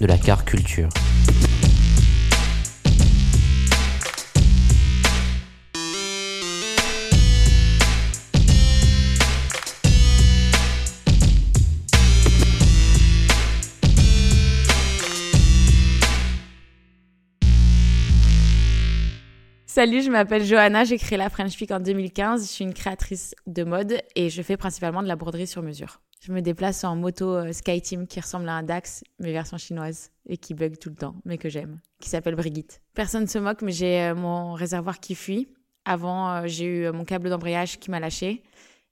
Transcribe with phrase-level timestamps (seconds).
[0.00, 0.88] De la car culture.
[19.66, 22.42] Salut, je m'appelle Johanna, j'ai créé la French Peak en 2015.
[22.42, 26.00] Je suis une créatrice de mode et je fais principalement de la broderie sur mesure.
[26.20, 30.10] Je me déplace en moto euh, SkyTeam qui ressemble à un Dax, mais version chinoise,
[30.26, 32.82] et qui bug tout le temps, mais que j'aime, qui s'appelle Brigitte.
[32.92, 35.48] Personne ne se moque, mais j'ai euh, mon réservoir qui fuit.
[35.86, 38.42] Avant, euh, j'ai eu mon câble d'embrayage qui m'a lâché.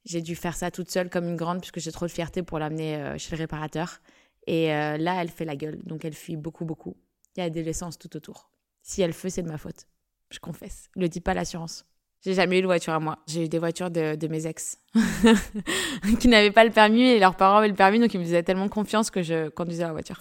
[0.06, 2.58] J'ai dû faire ça toute seule comme une grande puisque j'ai trop de fierté pour
[2.58, 4.00] l'amener chez le réparateur.
[4.46, 6.96] Et là, elle fait la gueule, donc elle fuit beaucoup, beaucoup.
[7.36, 8.50] Il y a de l'essence tout autour.
[8.80, 9.86] Si elle feu, c'est de ma faute.
[10.30, 10.88] Je confesse.
[10.94, 11.84] Le dis pas l'assurance.
[12.24, 13.18] J'ai jamais eu de voiture à moi.
[13.28, 14.78] J'ai eu des voitures de, mes ex
[16.20, 18.42] qui n'avaient pas le permis et leurs parents avaient le permis, donc ils me faisaient
[18.42, 20.18] tellement confiance que je conduisais la voiture.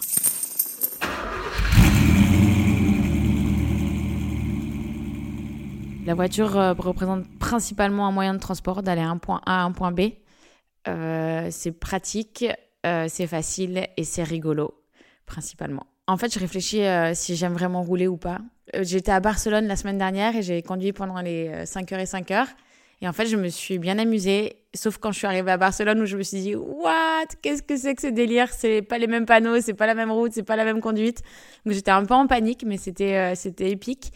[6.06, 9.64] La voiture euh, représente principalement un moyen de transport d'aller à un point A à
[9.64, 10.12] un point B.
[10.86, 12.46] Euh, c'est pratique,
[12.86, 14.84] euh, c'est facile et c'est rigolo,
[15.26, 15.86] principalement.
[16.06, 16.82] En fait, je réfléchis
[17.12, 18.38] si j'aime vraiment rouler ou pas.
[18.74, 22.46] J'étais à Barcelone la semaine dernière et j'ai conduit pendant les 5h et 5h.
[23.00, 26.00] Et en fait, je me suis bien amusée, sauf quand je suis arrivée à Barcelone
[26.02, 27.26] où je me suis dit, what?
[27.42, 28.52] Qu'est-ce que c'est que ce délire?
[28.52, 31.22] C'est pas les mêmes panneaux, c'est pas la même route, c'est pas la même conduite.
[31.64, 34.12] Donc j'étais un peu en panique, mais c'était, c'était épique.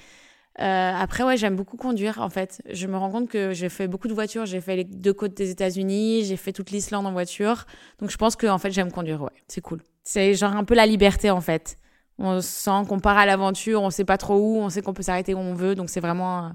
[0.61, 2.63] Euh, après, ouais, j'aime beaucoup conduire, en fait.
[2.71, 4.47] Je me rends compte que j'ai fait beaucoup de voitures.
[4.47, 7.65] J'ai fait les deux côtes des États-Unis, j'ai fait toute l'Islande en voiture.
[8.01, 9.31] Donc, je pense que, en fait, j'aime conduire, ouais.
[9.49, 9.83] C'est cool.
[10.05, 11.79] C'est genre un peu la liberté, en fait.
[12.19, 15.03] On sent qu'on part à l'aventure, on sait pas trop où, on sait qu'on peut
[15.03, 15.75] s'arrêter où on veut.
[15.75, 16.53] Donc, c'est vraiment.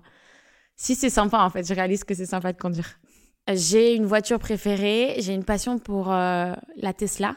[0.75, 1.67] Si, c'est sympa, en fait.
[1.67, 2.99] Je réalise que c'est sympa de conduire.
[3.51, 5.15] J'ai une voiture préférée.
[5.19, 7.35] J'ai une passion pour euh, la Tesla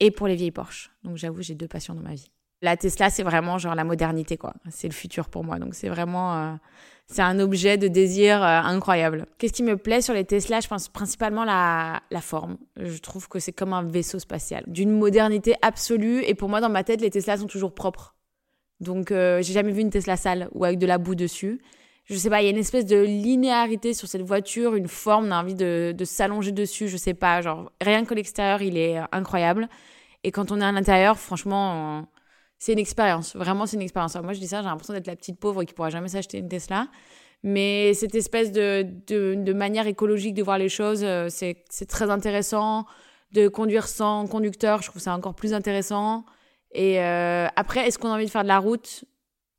[0.00, 0.90] et pour les vieilles Porsche.
[1.04, 2.30] Donc, j'avoue, j'ai deux passions dans ma vie.
[2.62, 4.54] La Tesla, c'est vraiment genre la modernité, quoi.
[4.70, 5.58] C'est le futur pour moi.
[5.58, 6.52] Donc, c'est vraiment, euh,
[7.06, 9.26] c'est un objet de désir euh, incroyable.
[9.36, 10.60] Qu'est-ce qui me plaît sur les Tesla?
[10.60, 12.56] Je pense principalement la, la forme.
[12.76, 16.22] Je trouve que c'est comme un vaisseau spatial, d'une modernité absolue.
[16.24, 18.14] Et pour moi, dans ma tête, les Tesla sont toujours propres.
[18.80, 21.60] Donc, euh, j'ai jamais vu une Tesla sale ou avec de la boue dessus.
[22.04, 25.26] Je sais pas, il y a une espèce de linéarité sur cette voiture, une forme,
[25.26, 27.42] on a envie de, de s'allonger dessus, je sais pas.
[27.42, 29.68] Genre, rien que l'extérieur, il est incroyable.
[30.22, 32.06] Et quand on est à l'intérieur, franchement,
[32.58, 33.36] c'est une expérience.
[33.36, 34.14] Vraiment, c'est une expérience.
[34.16, 36.48] moi, je dis ça, j'ai l'impression d'être la petite pauvre qui pourra jamais s'acheter une
[36.48, 36.88] Tesla.
[37.42, 42.86] Mais cette espèce de, de, manière écologique de voir les choses, euh, c'est très intéressant.
[43.32, 46.24] De conduire sans conducteur, je trouve ça encore plus intéressant.
[46.72, 49.04] Et euh, après, est-ce qu'on a envie de faire de la route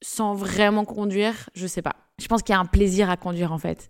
[0.01, 1.49] sans vraiment conduire?
[1.53, 1.95] Je sais pas.
[2.19, 3.89] Je pense qu'il y a un plaisir à conduire en fait.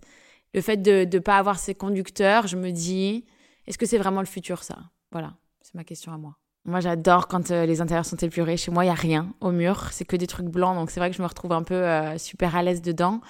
[0.54, 3.26] Le fait de ne pas avoir ces conducteurs, je me dis,
[3.66, 4.78] est-ce que c'est vraiment le futur ça?
[5.12, 6.36] Voilà, c'est ma question à moi.
[6.68, 8.58] Moi, j'adore quand euh, les intérieurs sont épurés.
[8.58, 11.00] Chez moi, il y a rien au mur, c'est que des trucs blancs, donc c'est
[11.00, 13.22] vrai que je me retrouve un peu euh, super à l'aise dedans.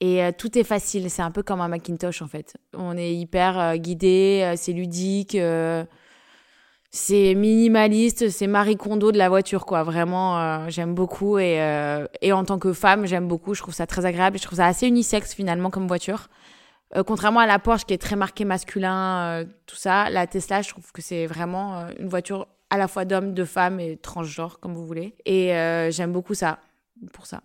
[0.00, 2.56] Et euh, tout est facile, c'est un peu comme un Macintosh en fait.
[2.72, 5.36] On est hyper guidé, c'est ludique,
[6.90, 9.82] c'est minimaliste, c'est Marie Kondo de la voiture quoi.
[9.82, 11.58] Vraiment, j'aime beaucoup et,
[12.22, 13.54] et en tant que femme, j'aime beaucoup.
[13.54, 14.38] Je trouve ça très agréable.
[14.38, 16.28] Je trouve ça assez unisexe finalement comme voiture.
[17.06, 20.92] contrairement à la Porsche qui est très marquée masculin, tout ça, la Tesla, je trouve
[20.92, 24.86] que c'est vraiment une voiture à la fois d'hommes, de femmes et transgenres, comme vous
[24.86, 25.14] voulez.
[25.24, 26.58] Et euh, j'aime beaucoup ça,
[27.12, 27.42] pour ça.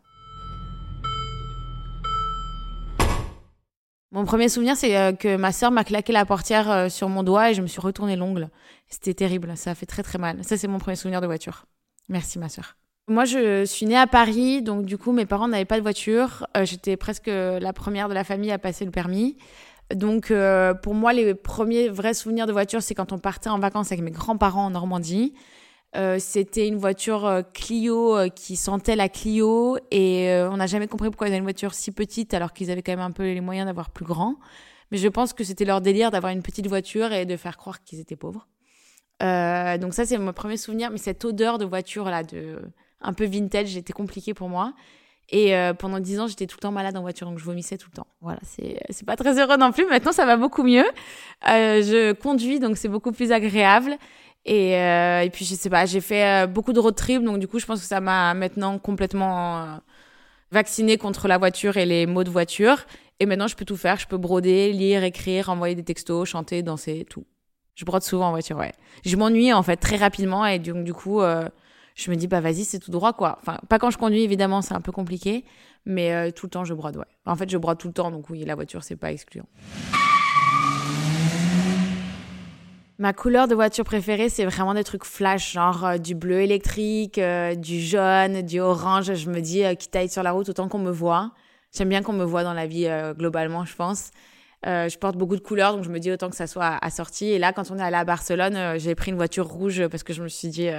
[4.12, 7.24] Mon premier souvenir, c'est euh, que ma sœur m'a claqué la portière euh, sur mon
[7.24, 8.50] doigt et je me suis retourné l'ongle.
[8.88, 10.44] C'était terrible, ça a fait très très mal.
[10.44, 11.66] Ça, c'est mon premier souvenir de voiture.
[12.10, 12.76] Merci, ma sœur.
[13.08, 16.48] Moi, je suis née à Paris, donc du coup, mes parents n'avaient pas de voiture.
[16.64, 19.36] J'étais presque la première de la famille à passer le permis.
[19.96, 23.60] Donc, euh, pour moi, les premiers vrais souvenirs de voiture, c'est quand on partait en
[23.60, 25.34] vacances avec mes grands-parents en Normandie.
[25.96, 31.10] Euh, c'était une voiture euh, Clio qui sentait la Clio et on n'a jamais compris
[31.10, 33.42] pourquoi ils avaient une voiture si petite alors qu'ils avaient quand même un peu les
[33.42, 34.38] moyens d'avoir plus grand.
[34.92, 37.84] Mais je pense que c'était leur délire d'avoir une petite voiture et de faire croire
[37.84, 38.48] qu'ils étaient pauvres.
[39.22, 40.92] Donc ça, c'est mon premier souvenir.
[40.92, 42.60] Mais cette odeur de voiture là, de
[43.02, 44.74] un peu vintage, était compliqué pour moi.
[45.30, 47.78] Et euh, pendant dix ans, j'étais tout le temps malade en voiture, donc je vomissais
[47.78, 48.08] tout le temps.
[48.22, 49.86] Voilà, c'est pas très heureux non plus.
[49.88, 50.86] Maintenant, ça va beaucoup mieux.
[51.50, 53.98] Euh, je conduis, donc c'est beaucoup plus agréable.
[54.46, 57.48] Et, euh, et puis je sais pas, j'ai fait beaucoup de road trip, donc du
[57.48, 59.66] coup, je pense que ça m'a maintenant complètement euh,
[60.52, 62.86] vacciné contre la voiture et les mots de voiture.
[63.20, 63.98] Et maintenant, je peux tout faire.
[63.98, 67.26] Je peux broder, lire, écrire, envoyer des textos, chanter, danser, tout.
[67.76, 68.74] Je brode souvent en voiture, ouais.
[69.06, 71.22] Je m'ennuie en fait très rapidement et donc du coup,
[71.96, 73.38] je me dis bah vas-y, c'est tout droit quoi.
[73.42, 75.46] Enfin, pas quand je conduis évidemment, c'est un peu compliqué,
[75.86, 77.06] mais euh, tout le temps je brode, ouais.
[77.26, 79.48] En fait, je brode tout le temps, donc oui, la voiture c'est pas excluant.
[83.00, 87.18] Ma couleur de voiture préférée, c'est vraiment des trucs flash, genre euh, du bleu électrique,
[87.18, 89.16] euh, du jaune, du orange.
[89.16, 91.32] Je me dis, euh, quitte sur la route, autant qu'on me voit.
[91.76, 92.88] J'aime bien qu'on me voit dans la vie
[93.18, 94.12] globalement, je pense.
[94.64, 97.26] Je porte beaucoup de couleurs, donc je me dis autant que ça soit assorti.
[97.26, 100.14] Et là, quand on est allé à Barcelone, j'ai pris une voiture rouge parce que
[100.14, 100.70] je me suis dit,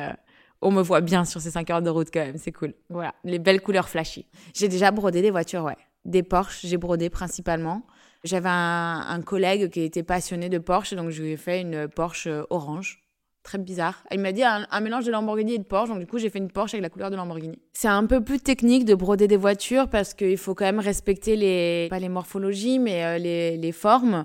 [0.61, 2.75] on me voit bien sur ces 5 heures de route quand même, c'est cool.
[2.89, 4.27] Voilà, les belles couleurs flashy.
[4.55, 5.77] J'ai déjà brodé des voitures, ouais.
[6.05, 7.83] Des Porsche, j'ai brodé principalement.
[8.25, 11.89] J'avais un, un collègue qui était passionné de Porsche, donc je lui ai fait une
[11.89, 13.03] Porsche euh, orange.
[13.43, 14.03] Très bizarre.
[14.11, 16.31] Il m'a dit un, un mélange de Lamborghini et de Porsche, donc du coup j'ai
[16.31, 17.59] fait une Porsche avec la couleur de Lamborghini.
[17.75, 21.37] C'est un peu plus technique de broder des voitures parce qu'il faut quand même respecter
[21.37, 24.25] les, pas les morphologies, mais euh, les, les formes.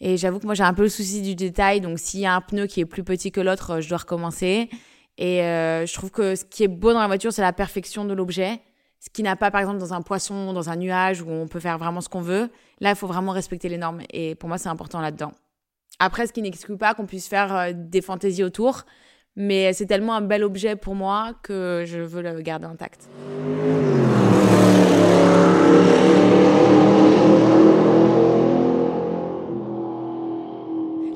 [0.00, 2.34] Et j'avoue que moi j'ai un peu le souci du détail, donc s'il y a
[2.34, 4.68] un pneu qui est plus petit que l'autre, euh, je dois recommencer.
[5.18, 8.04] Et euh, je trouve que ce qui est beau dans la voiture, c'est la perfection
[8.04, 8.60] de l'objet.
[9.00, 11.60] Ce qui n'a pas, par exemple, dans un poisson, dans un nuage où on peut
[11.60, 12.50] faire vraiment ce qu'on veut.
[12.80, 14.00] Là, il faut vraiment respecter les normes.
[14.12, 15.32] Et pour moi, c'est important là-dedans.
[15.98, 18.84] Après, ce qui n'exclut pas qu'on puisse faire euh, des fantaisies autour.
[19.36, 23.08] Mais c'est tellement un bel objet pour moi que je veux le garder intact.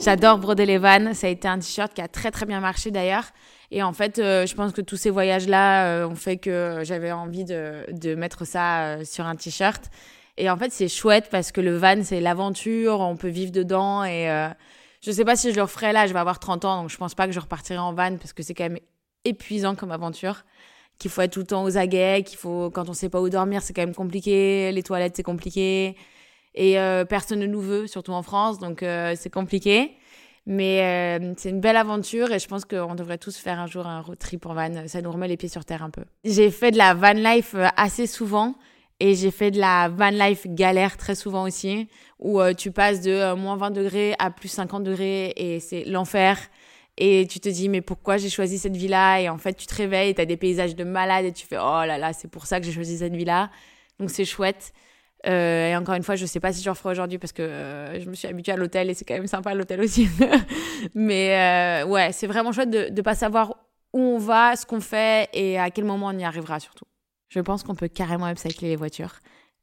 [0.03, 1.15] J'adore broder les vannes.
[1.15, 3.27] Ça a été un t-shirt qui a très très bien marché d'ailleurs.
[3.71, 7.13] Et en fait, euh, je pense que tous ces voyages-là euh, ont fait que j'avais
[7.13, 9.91] envie de, de mettre ça euh, sur un t-shirt.
[10.39, 14.03] Et en fait, c'est chouette parce que le van, c'est l'aventure, on peut vivre dedans.
[14.03, 14.27] Et
[15.03, 16.97] je sais pas si je le referai là, je vais avoir 30 ans, donc je
[16.97, 18.79] pense pas que je repartirai en van parce que c'est quand même
[19.25, 20.45] épuisant comme aventure.
[20.99, 23.29] Qu'il faut être tout le temps aux aguets, qu'il faut, quand on sait pas où
[23.29, 24.73] dormir, c'est quand même compliqué.
[24.73, 25.97] Les toilettes, c'est compliqué.
[26.55, 29.97] Et euh, personne ne nous veut, surtout en France, donc euh, c'est compliqué.
[30.45, 33.87] Mais euh, c'est une belle aventure et je pense qu'on devrait tous faire un jour
[33.87, 34.89] un road trip en van.
[34.89, 36.03] Ça nous remet les pieds sur terre un peu.
[36.25, 38.57] J'ai fait de la van life assez souvent
[38.99, 41.89] et j'ai fait de la van life galère très souvent aussi,
[42.19, 46.39] où tu passes de moins 20 degrés à plus 50 degrés et c'est l'enfer.
[46.99, 49.21] Et tu te dis, mais pourquoi j'ai choisi cette vie-là?
[49.21, 51.57] Et en fait, tu te réveilles, tu as des paysages de malade et tu fais,
[51.57, 53.51] oh là là, c'est pour ça que j'ai choisi cette vie-là.
[53.99, 54.73] Donc c'est chouette.
[55.27, 57.43] Euh, et encore une fois, je sais pas si je le ferai aujourd'hui parce que
[57.43, 60.09] euh, je me suis habituée à l'hôtel et c'est quand même sympa l'hôtel aussi.
[60.95, 63.57] Mais euh, ouais, c'est vraiment chouette de ne pas savoir
[63.93, 66.87] où on va, ce qu'on fait et à quel moment on y arrivera surtout.
[67.29, 69.21] Je pense qu'on peut carrément upcycler les voitures.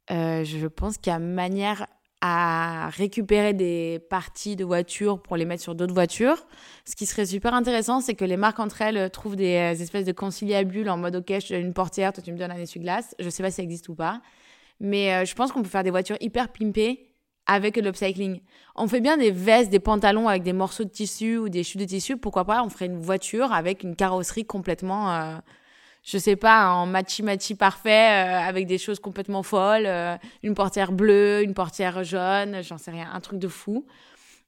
[0.09, 1.85] Je pense qu'il y a manière
[2.21, 6.47] à récupérer des parties de voitures pour les mettre sur d'autres voitures.
[6.85, 10.11] Ce qui serait super intéressant, c'est que les marques entre elles trouvent des espèces de
[10.11, 13.15] conciliabules en mode ok, je te donne une portière, toi tu me donnes un essuie-glace.
[13.19, 14.21] Je sais pas si ça existe ou pas.
[14.79, 17.09] Mais euh, je pense qu'on peut faire des voitures hyper pimpées
[17.49, 18.41] avec l'upcycling.
[18.75, 21.81] On fait bien des vestes, des pantalons avec des morceaux de tissu ou des chutes
[21.81, 22.15] de tissu.
[22.15, 25.37] Pourquoi pas on ferait une voiture avec une carrosserie complètement, euh,
[26.03, 30.91] je sais pas, en matchy-matchy parfait, euh, avec des choses complètement folles, euh, une portière
[30.91, 33.83] bleue, une portière jaune, j'en sais rien, un truc de fou.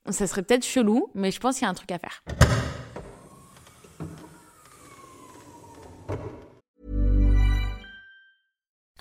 [0.10, 2.24] Ça serait peut-être chelou, mais je pense qu'il y a un truc à faire.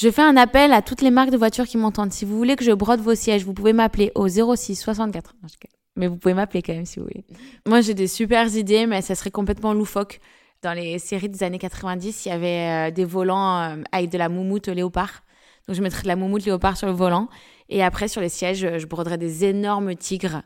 [0.00, 2.10] Je fais un appel à toutes les marques de voitures qui m'entendent.
[2.10, 5.34] Si vous voulez que je brode vos sièges, vous pouvez m'appeler au 06 64.
[5.42, 5.76] Non, je déconne.
[5.94, 7.22] Mais vous pouvez m'appeler quand même si vous voulez.
[7.66, 10.20] Moi, j'ai des super idées, mais ça serait complètement loufoque.
[10.62, 14.16] Dans les séries des années 90, il y avait euh, des volants euh, avec de
[14.16, 15.22] la moumoute léopard.
[15.68, 17.28] Donc, je mettrais de la moumoute léopard sur le volant.
[17.68, 20.40] Et après, sur les sièges, je broderais des énormes tigres.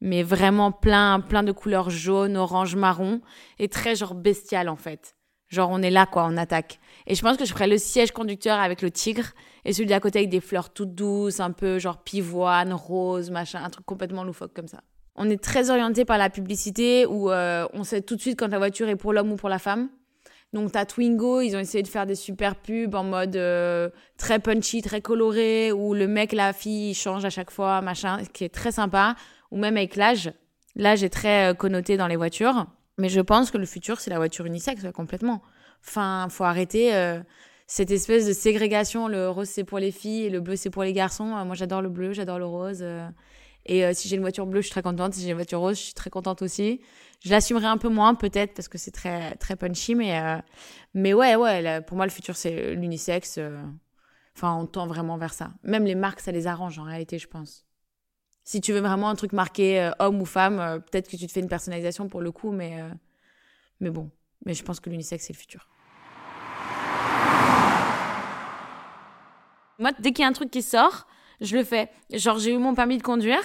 [0.00, 3.20] Mais vraiment plein, plein de couleurs jaune, orange, marron.
[3.58, 5.16] Et très genre bestial, en fait.
[5.48, 6.78] Genre, on est là, quoi, on attaque.
[7.10, 9.24] Et je pense que je ferais le siège conducteur avec le tigre
[9.64, 13.60] et celui d'à côté avec des fleurs toutes douces, un peu genre pivoine, rose, machin,
[13.64, 14.82] un truc complètement loufoque comme ça.
[15.16, 18.46] On est très orienté par la publicité où euh, on sait tout de suite quand
[18.46, 19.88] la voiture est pour l'homme ou pour la femme.
[20.52, 24.38] Donc t'as Twingo, ils ont essayé de faire des super pubs en mode euh, très
[24.38, 28.54] punchy, très coloré, où le mec, la fille, change à chaque fois, machin, qui est
[28.54, 29.16] très sympa.
[29.50, 30.32] Ou même avec l'âge.
[30.76, 32.66] L'âge est très euh, connoté dans les voitures.
[32.98, 35.42] Mais je pense que le futur, c'est la voiture unisexe, complètement.
[35.86, 37.20] Enfin, faut arrêter euh,
[37.66, 39.08] cette espèce de ségrégation.
[39.08, 41.36] Le rose, c'est pour les filles et le bleu, c'est pour les garçons.
[41.36, 42.80] Euh, moi, j'adore le bleu, j'adore le rose.
[42.82, 43.08] Euh.
[43.66, 45.14] et si j'ai une voiture bleue, je suis très contente.
[45.14, 46.80] Si j'ai une voiture rose, je suis très contente aussi.
[47.24, 49.94] Je l'assumerai un peu moins, peut-être, parce que c'est très, très punchy.
[49.94, 50.42] Mais,
[50.94, 53.38] mais ouais, ouais, pour moi, le futur, c'est l'unisexe.
[54.36, 55.52] Enfin, on tend vraiment vers ça.
[55.62, 57.66] Même les marques, ça les arrange, en réalité, je pense.
[58.44, 61.40] Si tu veux vraiment un truc marqué homme ou femme, peut-être que tu te fais
[61.40, 62.82] une personnalisation pour le coup, mais,
[63.80, 64.10] mais bon.
[64.44, 65.66] Mais je pense que l'unisexe, c'est le futur.
[69.78, 71.06] Moi, dès qu'il y a un truc qui sort,
[71.40, 71.90] je le fais.
[72.12, 73.42] Genre, j'ai eu mon permis de conduire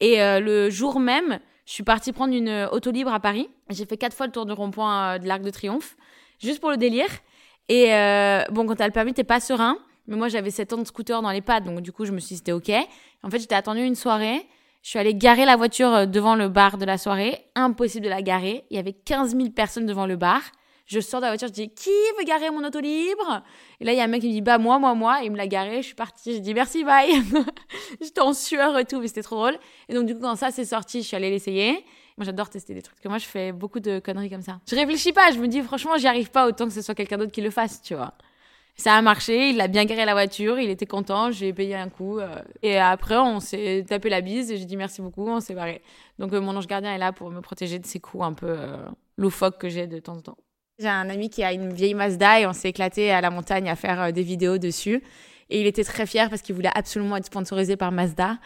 [0.00, 3.48] et euh, le jour même, je suis partie prendre une euh, auto libre à Paris.
[3.70, 5.96] J'ai fait quatre fois le tour du rond-point euh, de l'Arc de Triomphe,
[6.38, 7.08] juste pour le délire.
[7.68, 7.90] Et
[8.50, 9.78] bon, quand t'as le permis, t'es pas serein.
[10.08, 12.18] Mais moi, j'avais 7 ans de scooter dans les pattes, donc du coup, je me
[12.18, 12.72] suis dit c'était ok.
[13.22, 14.44] En fait, j'étais attendue une soirée.
[14.82, 17.46] Je suis allée garer la voiture devant le bar de la soirée.
[17.54, 18.64] Impossible de la garer.
[18.70, 20.40] Il y avait 15 000 personnes devant le bar.
[20.90, 23.44] Je sors de la voiture, je dis qui veut garer mon auto libre?
[23.78, 25.26] Et là il y a un mec qui me dit bah moi moi moi, et
[25.26, 27.12] il me l'a garé, je suis partie, j'ai dit merci bye.
[28.00, 29.56] J'étais en sueur et tout, mais c'était trop drôle.
[29.88, 31.84] Et donc du coup quand ça c'est sorti, je suis allée l'essayer.
[32.16, 34.58] Moi j'adore tester des trucs, parce que moi je fais beaucoup de conneries comme ça.
[34.68, 37.18] Je réfléchis pas, je me dis franchement j'y arrive pas autant que ce soit quelqu'un
[37.18, 38.14] d'autre qui le fasse, tu vois.
[38.80, 41.90] Ça a marché, il a bien garé la voiture, il était content, j'ai payé un
[41.90, 42.18] coup.
[42.18, 45.52] Euh, et après, on s'est tapé la bise et j'ai dit merci beaucoup, on s'est
[45.52, 45.82] barré.
[46.18, 48.46] Donc euh, mon ange gardien est là pour me protéger de ces coups un peu
[48.48, 48.78] euh,
[49.18, 50.38] loufoques que j'ai de temps en temps.
[50.78, 53.68] J'ai un ami qui a une vieille Mazda et on s'est éclaté à la montagne
[53.68, 55.02] à faire des vidéos dessus.
[55.50, 58.38] Et il était très fier parce qu'il voulait absolument être sponsorisé par Mazda.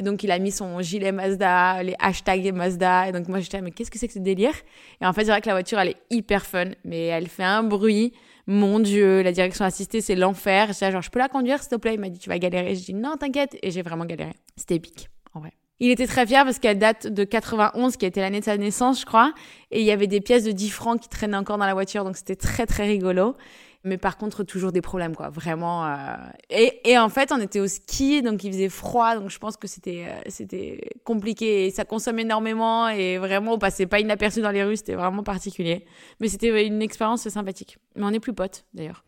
[0.00, 3.10] donc il a mis son gilet Mazda, les hashtags Mazda.
[3.10, 4.54] Et donc moi j'étais mais qu'est-ce que c'est que ce délire?
[5.02, 7.44] Et en fait c'est vrai que la voiture elle est hyper fun, mais elle fait
[7.44, 8.14] un bruit.
[8.46, 10.72] Mon Dieu, la direction assistée c'est l'enfer.
[10.78, 11.94] J'ai genre je peux la conduire s'il te plaît?
[11.94, 12.74] Il m'a dit tu vas galérer.
[12.74, 14.32] Je dis non t'inquiète et j'ai vraiment galéré.
[14.56, 15.52] C'était épique en vrai.
[15.80, 19.00] Il était très fier parce qu'elle date de 91, qui était l'année de sa naissance,
[19.00, 19.32] je crois.
[19.70, 22.04] Et il y avait des pièces de 10 francs qui traînaient encore dans la voiture,
[22.04, 23.36] donc c'était très très rigolo.
[23.84, 25.28] Mais par contre, toujours des problèmes, quoi.
[25.28, 25.84] Vraiment.
[25.86, 26.16] Euh...
[26.48, 29.58] Et, et, en fait, on était au ski, donc il faisait froid, donc je pense
[29.58, 31.66] que c'était euh, c'était compliqué.
[31.66, 34.76] Et ça consomme énormément et vraiment, on passait pas inaperçu dans les rues.
[34.76, 35.84] C'était vraiment particulier.
[36.20, 37.78] Mais c'était une expérience sympathique.
[37.94, 39.04] Mais on n'est plus potes, d'ailleurs.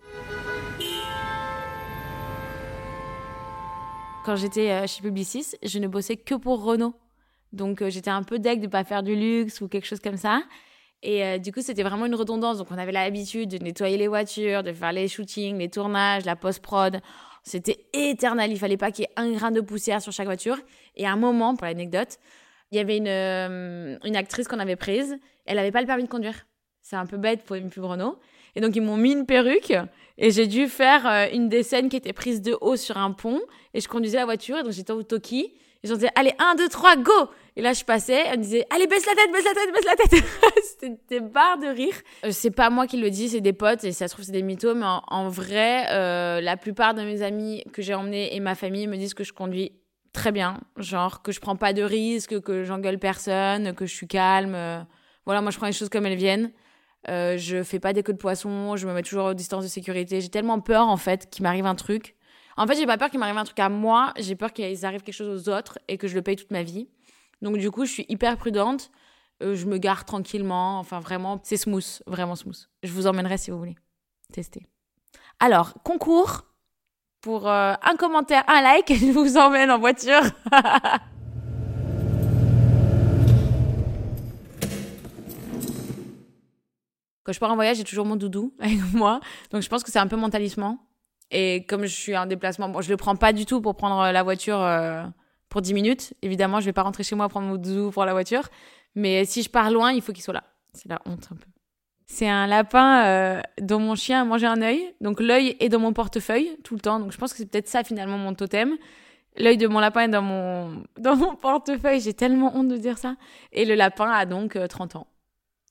[4.26, 6.94] quand j'étais euh, chez Publicis, je ne bossais que pour Renault.
[7.52, 10.42] Donc j'étais un peu deg de pas faire du luxe ou quelque chose comme ça.
[11.02, 12.58] Et euh, du coup, c'était vraiment une redondance.
[12.58, 16.36] Donc on avait l'habitude de nettoyer les voitures, de faire les shootings, les tournages, la
[16.36, 17.00] post-prod.
[17.42, 18.50] C'était éternel.
[18.50, 20.58] Il fallait pas qu'il y ait un grain de poussière sur chaque voiture.
[20.96, 22.18] Et à un moment, pour l'anecdote,
[22.72, 25.16] il y avait une, une actrice qu'on avait prise.
[25.44, 26.46] Elle n'avait pas le permis de conduire.
[26.82, 28.18] C'est un peu bête pour une pub Renault.
[28.56, 29.74] Et donc, ils m'ont mis une perruque
[30.18, 33.12] et j'ai dû faire euh, une des scènes qui était prise de haut sur un
[33.12, 33.40] pont.
[33.74, 35.52] Et je conduisais la voiture et donc j'étais au Toki.
[35.82, 37.12] Et j'en disais, allez, 1, 2, 3, go
[37.56, 39.84] Et là, je passais, elle me disait, allez, baisse la tête, baisse la tête, baisse
[39.84, 40.24] la tête
[40.64, 41.94] C'était des barres de rire.
[42.24, 44.32] Euh, c'est pas moi qui le dis, c'est des potes, et ça se trouve, c'est
[44.32, 48.40] des mythos, mais en, vrai, euh, la plupart de mes amis que j'ai emmenés et
[48.40, 49.72] ma famille me disent que je conduis
[50.12, 50.60] très bien.
[50.76, 54.86] Genre, que je prends pas de risques, que j'engueule personne, que je suis calme.
[55.24, 56.52] Voilà, moi, je prends les choses comme elles viennent.
[57.08, 59.68] Euh, je fais pas des queues de poisson, je me mets toujours aux distances de
[59.68, 60.20] sécurité.
[60.20, 62.16] J'ai tellement peur en fait qu'il m'arrive un truc.
[62.56, 65.02] En fait, j'ai pas peur qu'il m'arrive un truc à moi, j'ai peur qu'il arrive
[65.02, 66.88] quelque chose aux autres et que je le paye toute ma vie.
[67.42, 68.90] Donc du coup, je suis hyper prudente.
[69.42, 70.78] Euh, je me gare tranquillement.
[70.78, 72.68] Enfin, vraiment, c'est smooth, vraiment smooth.
[72.82, 73.76] Je vous emmènerai si vous voulez
[74.32, 74.66] tester.
[75.40, 76.46] Alors, concours
[77.20, 80.22] pour euh, un commentaire, un like, je vous emmène en voiture.
[87.24, 89.20] Quand je pars en voyage, j'ai toujours mon doudou avec moi.
[89.50, 90.78] Donc je pense que c'est un peu mon talisman.
[91.32, 93.98] Et comme je suis en déplacement, bon, je le prends pas du tout pour prendre
[94.00, 94.58] euh, la voiture
[95.48, 96.14] pour 10 minutes.
[96.22, 98.48] Évidemment, je vais pas rentrer chez moi prendre mon doudou pour la voiture.
[98.94, 100.44] Mais si je pars loin, il faut qu'il soit là.
[100.72, 101.46] C'est la honte un peu.
[102.06, 104.94] C'est un lapin euh, dont mon chien a mangé un œil.
[105.00, 107.00] Donc l'œil est dans mon portefeuille tout le temps.
[107.00, 108.76] Donc je pense que c'est peut-être ça finalement mon totem.
[109.36, 112.00] L'œil de mon lapin est dans mon, dans mon portefeuille.
[112.00, 113.16] J'ai tellement honte de dire ça.
[113.52, 115.06] Et le lapin a donc 30 ans.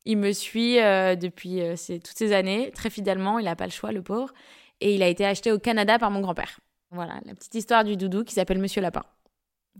[0.08, 3.40] Il me suit depuis toutes ces années, très fidèlement.
[3.40, 4.32] Il n'a pas le choix, le pauvre.
[4.82, 6.60] Et il a été acheté au Canada par mon grand-père.
[6.92, 9.04] Voilà, la petite histoire du doudou qui s'appelle Monsieur Lapin.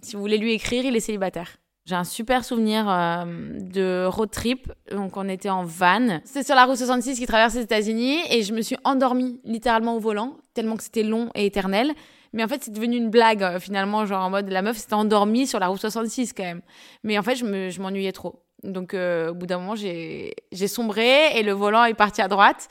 [0.02, 1.58] Si vous voulez lui écrire, il est célibataire.
[1.86, 3.26] J'ai un super souvenir euh,
[3.60, 4.72] de road trip.
[4.92, 6.20] Donc, on était en van.
[6.24, 9.96] C'était sur la route 66 qui traverse les États-Unis et je me suis endormie littéralement
[9.96, 11.92] au volant, tellement que c'était long et éternel.
[12.34, 14.96] Mais en fait, c'est devenu une blague euh, finalement, genre en mode la meuf s'était
[14.96, 16.62] endormie sur la route 66 quand même.
[17.04, 18.42] Mais en fait, je m'ennuyais trop.
[18.64, 20.34] Donc, euh, au bout d'un moment, j'ai
[20.68, 22.68] sombré et le volant est parti à droite.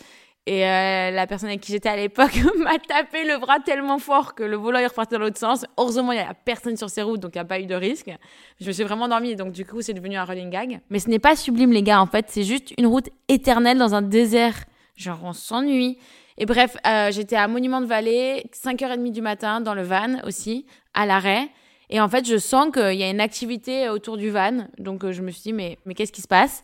[0.46, 4.34] Et euh, la personne avec qui j'étais à l'époque m'a tapé le bras tellement fort
[4.34, 5.64] que le volant est reparti dans l'autre sens.
[5.78, 7.74] Heureusement, il n'y a personne sur ces routes, donc il n'y a pas eu de
[7.74, 8.10] risque.
[8.60, 10.80] Je me suis vraiment endormie, donc du coup, c'est devenu un running gag.
[10.90, 12.26] Mais ce n'est pas sublime, les gars, en fait.
[12.28, 14.64] C'est juste une route éternelle dans un désert.
[14.96, 15.98] Genre, on s'ennuie.
[16.36, 20.66] Et bref, euh, j'étais à Monument de Vallée, 5h30 du matin, dans le van aussi,
[20.92, 21.48] à l'arrêt.
[21.88, 24.66] Et en fait, je sens qu'il y a une activité autour du van.
[24.78, 26.62] Donc, euh, je me suis dit, mais, mais qu'est-ce qui se passe?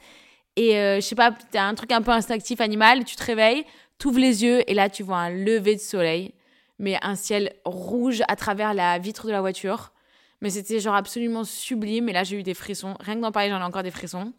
[0.57, 3.65] Et euh, je sais pas, t'as un truc un peu instinctif animal, tu te réveilles,
[3.99, 6.35] t'ouvres les yeux et là tu vois un lever de soleil,
[6.79, 9.93] mais un ciel rouge à travers la vitre de la voiture.
[10.41, 12.95] Mais c'était genre absolument sublime et là j'ai eu des frissons.
[13.01, 14.33] Rien que d'en parler, j'en ai encore des frissons.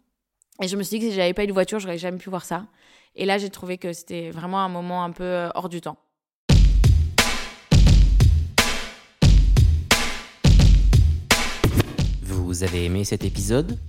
[0.61, 2.29] Et je me suis dit que si j'avais pas eu de voiture, j'aurais jamais pu
[2.29, 2.65] voir ça.
[3.15, 5.97] Et là j'ai trouvé que c'était vraiment un moment un peu euh, hors du temps.
[12.23, 13.79] Vous avez aimé cet épisode?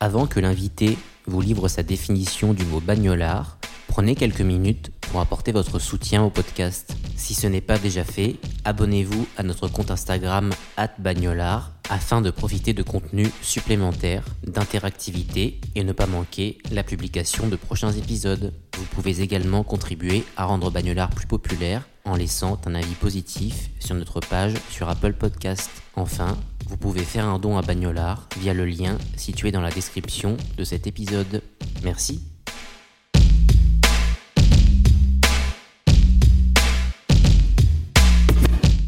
[0.00, 0.96] Avant que l'invité
[1.28, 6.30] vous livre sa définition du mot bagnolard, prenez quelques minutes pour apporter votre soutien au
[6.30, 6.96] podcast.
[7.16, 10.50] Si ce n'est pas déjà fait, abonnez-vous à notre compte Instagram
[10.98, 17.56] bagnolard afin de profiter de contenus supplémentaires, d'interactivité et ne pas manquer la publication de
[17.56, 18.52] prochains épisodes.
[18.76, 23.94] Vous pouvez également contribuer à rendre Bagnolard plus populaire en laissant un avis positif sur
[23.94, 25.70] notre page sur Apple Podcast.
[25.96, 26.36] Enfin,
[26.68, 30.64] vous pouvez faire un don à Bagnolard via le lien situé dans la description de
[30.64, 31.42] cet épisode.
[31.82, 32.20] Merci.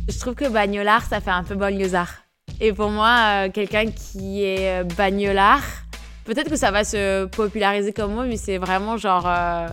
[0.09, 2.11] Je trouve que bagnolard, ça fait un peu banlieusard.
[2.61, 5.63] Et pour moi, euh, quelqu'un qui est euh, bagnolard,
[6.27, 9.27] peut-être que ça va se populariser comme moi, mais c'est vraiment genre.
[9.27, 9.69] Euh,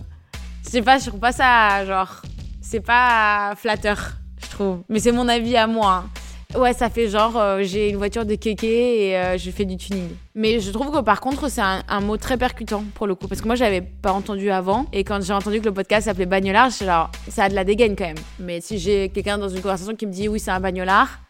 [0.64, 2.22] je sais pas, je trouve pas ça genre.
[2.62, 4.82] C'est pas flatteur, je trouve.
[4.88, 6.04] Mais c'est mon avis à moi.
[6.06, 6.17] Hein.
[6.56, 9.76] Ouais, ça fait genre, euh, j'ai une voiture de kéké et euh, je fais du
[9.76, 10.08] tuning.
[10.34, 13.28] Mais je trouve que par contre, c'est un, mot très percutant pour le coup.
[13.28, 14.86] Parce que moi, j'avais pas entendu avant.
[14.94, 17.64] Et quand j'ai entendu que le podcast s'appelait bagnolard, je genre, ça a de la
[17.64, 18.16] dégaine quand même.
[18.40, 21.20] Mais si j'ai quelqu'un dans une conversation qui me dit oui, c'est un bagnolard,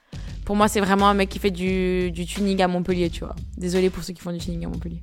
[0.45, 3.35] pour moi, c'est vraiment un mec qui fait du, du tuning à Montpellier, tu vois.
[3.57, 5.03] Désolé pour ceux qui font du tuning à Montpellier.